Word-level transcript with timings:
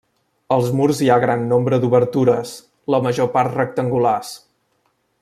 Als 0.53 0.69
murs 0.79 1.01
hi 1.03 1.09
ha 1.11 1.17
gran 1.23 1.43
nombre 1.51 1.79
d'obertures, 1.83 2.55
la 2.95 3.03
major 3.09 3.33
part 3.37 3.55
rectangulars. 3.63 4.33